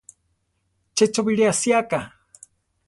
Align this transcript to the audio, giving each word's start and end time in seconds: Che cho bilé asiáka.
Che 0.95 1.05
cho 1.13 1.21
bilé 1.27 1.45
asiáka. 1.49 1.99